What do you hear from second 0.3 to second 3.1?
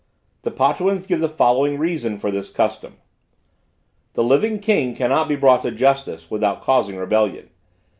The Potuans give the following reason for this custom.